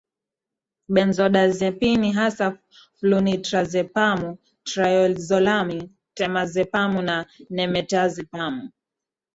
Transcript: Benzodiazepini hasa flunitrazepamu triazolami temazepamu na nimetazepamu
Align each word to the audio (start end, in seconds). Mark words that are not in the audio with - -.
Benzodiazepini 0.89 2.11
hasa 2.13 2.57
flunitrazepamu 2.99 4.37
triazolami 4.65 5.89
temazepamu 6.15 7.01
na 7.01 7.25
nimetazepamu 7.49 8.69